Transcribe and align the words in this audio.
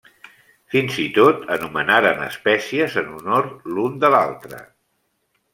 Fins 0.75 0.95
i 1.03 1.05
tot 1.17 1.43
anomenaren 1.57 2.25
espècies 2.29 2.97
en 3.05 3.13
honor 3.19 3.51
l'un 3.77 4.03
de 4.07 4.15
l'altre. 4.17 4.67